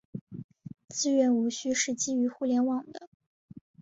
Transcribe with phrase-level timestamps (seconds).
[0.89, 3.07] 资源无需是基于互联网的。